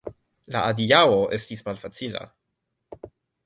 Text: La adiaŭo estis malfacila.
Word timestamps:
La 0.55 0.63
adiaŭo 0.69 1.21
estis 1.39 1.63
malfacila. 1.69 2.27